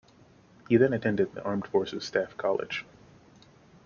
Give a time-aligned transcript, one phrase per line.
[0.67, 2.85] He then attended the Armed Forces Staff College.